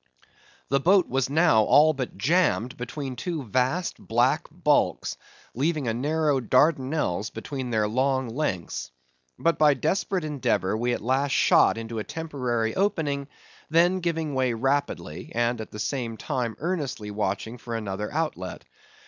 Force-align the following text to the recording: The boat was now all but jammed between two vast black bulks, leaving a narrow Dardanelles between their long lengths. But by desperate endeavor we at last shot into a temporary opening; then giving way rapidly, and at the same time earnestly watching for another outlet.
The 0.69 0.79
boat 0.79 1.07
was 1.07 1.29
now 1.29 1.61
all 1.61 1.93
but 1.93 2.17
jammed 2.17 2.75
between 2.75 3.15
two 3.15 3.43
vast 3.43 3.97
black 3.99 4.47
bulks, 4.49 5.15
leaving 5.53 5.87
a 5.87 5.93
narrow 5.93 6.39
Dardanelles 6.39 7.29
between 7.29 7.69
their 7.69 7.87
long 7.87 8.27
lengths. 8.27 8.89
But 9.37 9.59
by 9.59 9.75
desperate 9.75 10.23
endeavor 10.23 10.75
we 10.75 10.93
at 10.93 11.01
last 11.03 11.33
shot 11.33 11.77
into 11.77 11.99
a 11.99 12.03
temporary 12.03 12.75
opening; 12.75 13.27
then 13.69 13.99
giving 13.99 14.33
way 14.33 14.53
rapidly, 14.53 15.31
and 15.35 15.61
at 15.61 15.69
the 15.69 15.77
same 15.77 16.17
time 16.17 16.55
earnestly 16.57 17.11
watching 17.11 17.59
for 17.59 17.75
another 17.75 18.11
outlet. 18.11 18.65